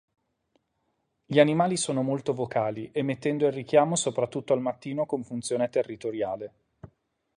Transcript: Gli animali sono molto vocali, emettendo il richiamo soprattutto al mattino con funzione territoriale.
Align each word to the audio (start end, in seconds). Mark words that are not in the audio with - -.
Gli 1.27 1.39
animali 1.39 1.77
sono 1.77 2.01
molto 2.01 2.33
vocali, 2.33 2.89
emettendo 2.91 3.45
il 3.45 3.51
richiamo 3.53 3.95
soprattutto 3.95 4.51
al 4.51 4.59
mattino 4.59 5.05
con 5.05 5.23
funzione 5.23 5.69
territoriale. 5.69 6.53